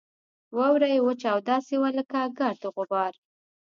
واوره 0.57 0.87
یې 0.93 0.99
وچه 1.07 1.27
او 1.33 1.39
داسې 1.51 1.73
وه 1.81 1.89
لکه 1.97 2.19
ګرد 2.39 2.61
او 2.67 2.73
غبار. 2.77 3.13